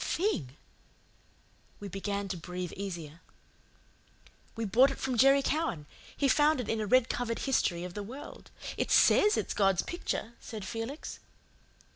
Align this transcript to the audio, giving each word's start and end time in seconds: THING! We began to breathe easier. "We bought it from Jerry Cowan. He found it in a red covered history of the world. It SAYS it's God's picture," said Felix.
THING! 0.03 0.57
We 1.79 1.87
began 1.87 2.27
to 2.29 2.35
breathe 2.35 2.73
easier. 2.75 3.21
"We 4.55 4.65
bought 4.65 4.89
it 4.89 4.97
from 4.97 5.15
Jerry 5.15 5.43
Cowan. 5.43 5.85
He 6.17 6.27
found 6.27 6.59
it 6.59 6.67
in 6.69 6.81
a 6.81 6.87
red 6.87 7.07
covered 7.07 7.37
history 7.45 7.83
of 7.83 7.93
the 7.93 8.01
world. 8.01 8.49
It 8.77 8.89
SAYS 8.89 9.37
it's 9.37 9.53
God's 9.53 9.83
picture," 9.83 10.33
said 10.39 10.65
Felix. 10.65 11.19